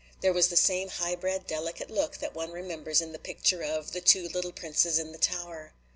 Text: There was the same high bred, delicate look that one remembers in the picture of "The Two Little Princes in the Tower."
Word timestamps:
There 0.21 0.33
was 0.33 0.47
the 0.47 0.57
same 0.57 0.89
high 0.89 1.13
bred, 1.15 1.45
delicate 1.45 1.91
look 1.91 2.17
that 2.17 2.33
one 2.33 2.51
remembers 2.51 3.01
in 3.01 3.11
the 3.11 3.19
picture 3.19 3.61
of 3.61 3.91
"The 3.91 4.01
Two 4.01 4.27
Little 4.29 4.51
Princes 4.51 4.97
in 4.97 5.11
the 5.11 5.19
Tower." 5.19 5.73